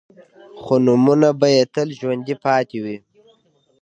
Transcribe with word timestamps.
خو 0.63 0.73
نومونه 0.85 1.29
به 1.39 1.47
يې 1.55 1.63
تل 1.73 1.87
ژوندي 1.99 2.35
پاتې 2.45 2.77
وي. 2.83 2.97